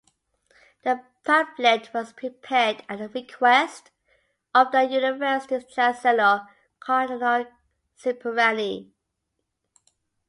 The 0.83 1.03
pamphlet 1.25 1.93
was 1.93 2.11
prepared 2.13 2.83
at 2.89 2.97
the 2.97 3.09
request 3.09 3.91
of 4.51 4.71
the 4.71 4.81
university's 4.83 5.71
chancellor, 5.71 6.47
Cardinal 6.79 7.45
Cipriani. 7.99 8.89